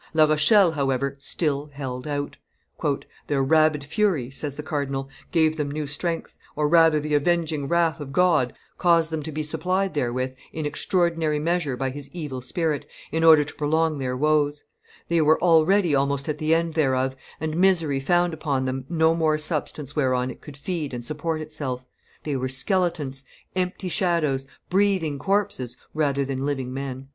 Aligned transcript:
La 0.15 0.23
Rochelle, 0.25 0.71
however, 0.71 1.15
still 1.19 1.67
held 1.73 2.07
out. 2.07 2.35
"Their 3.27 3.43
rabid 3.43 3.83
fury," 3.83 4.31
says 4.31 4.55
the 4.55 4.63
cardinal, 4.63 5.09
"gave 5.31 5.57
them 5.57 5.69
new 5.69 5.85
strength, 5.85 6.39
or 6.55 6.67
rather 6.67 6.99
the 6.99 7.13
avenging 7.13 7.67
wrath 7.67 7.99
of 7.99 8.11
God 8.11 8.51
caused 8.79 9.11
them 9.11 9.21
to 9.21 9.31
be 9.31 9.43
supplied 9.43 9.93
therewith 9.93 10.33
in 10.51 10.65
extraordinary 10.65 11.37
measure 11.37 11.77
by 11.77 11.91
his 11.91 12.09
evil 12.13 12.41
spirit, 12.41 12.87
in 13.11 13.23
order 13.23 13.43
to 13.43 13.53
prolong 13.53 13.99
their 13.99 14.17
woes; 14.17 14.63
they 15.07 15.21
were 15.21 15.39
already 15.39 15.93
almost 15.93 16.27
at 16.27 16.39
the 16.39 16.51
end 16.55 16.73
thereof, 16.73 17.15
and 17.39 17.55
misery 17.55 17.99
found 17.99 18.33
upon 18.33 18.65
them 18.65 18.85
no 18.89 19.13
more 19.13 19.37
substance 19.37 19.95
whereon 19.95 20.31
it 20.31 20.41
could 20.41 20.57
feed 20.57 20.95
and 20.95 21.05
support 21.05 21.41
itself; 21.41 21.85
they 22.23 22.35
were 22.35 22.49
skeletons, 22.49 23.23
empty 23.55 23.87
shadows, 23.87 24.47
breathing 24.67 25.19
corpses, 25.19 25.77
rather 25.93 26.25
than 26.25 26.43
living 26.43 26.73
men." 26.73 27.07